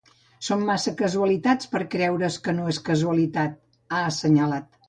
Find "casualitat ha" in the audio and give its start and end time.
2.91-4.05